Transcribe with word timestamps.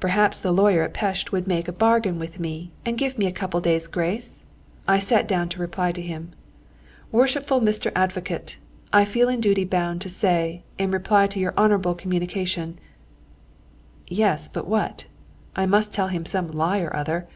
Perhaps 0.00 0.40
the 0.40 0.50
lawyer 0.50 0.82
at 0.82 0.94
Pest 0.94 1.30
would 1.30 1.46
make 1.46 1.68
a 1.68 1.72
bargain 1.74 2.18
with 2.18 2.40
me 2.40 2.70
and 2.86 2.96
give 2.96 3.18
me 3.18 3.26
a 3.26 3.30
couple 3.32 3.58
of 3.58 3.64
days' 3.64 3.86
grace? 3.86 4.42
I 4.88 4.98
sat 4.98 5.28
down 5.28 5.50
to 5.50 5.60
reply 5.60 5.92
to 5.92 6.00
him: 6.00 6.32
"Worshipful 7.12 7.60
Mr. 7.60 7.92
Advocate 7.94 8.56
I 8.94 9.04
feel 9.04 9.28
in 9.28 9.40
duty 9.42 9.66
bound 9.66 10.00
to 10.00 10.08
say, 10.08 10.62
in 10.78 10.90
reply 10.90 11.26
to 11.26 11.38
your 11.38 11.52
honourable 11.58 11.94
communication" 11.94 12.78
Yes, 14.22 14.48
but 14.48 14.66
what? 14.66 15.04
I 15.54 15.66
must 15.66 15.92
tell 15.92 16.08
him 16.08 16.24
some 16.24 16.50
lie 16.50 16.80
or 16.80 16.96
other. 16.96 17.28